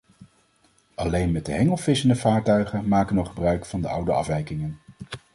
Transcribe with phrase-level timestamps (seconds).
[0.95, 4.77] Alleen met de hengel vissende vaartuigen maken nog gebruik van de oude afwijkingen.